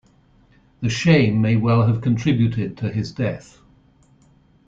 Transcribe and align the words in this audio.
The 0.81 0.89
shame 0.89 1.43
may 1.43 1.57
well 1.57 1.85
have 1.85 2.01
contributed 2.01 2.75
to 2.77 2.91
his 2.91 3.11
death. 3.11 3.59